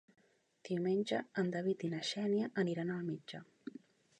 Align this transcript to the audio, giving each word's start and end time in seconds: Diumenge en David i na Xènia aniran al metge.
Diumenge 0.69 1.19
en 1.43 1.51
David 1.57 1.85
i 1.89 1.91
na 1.93 2.01
Xènia 2.09 2.51
aniran 2.65 2.93
al 2.95 3.05
metge. 3.11 3.43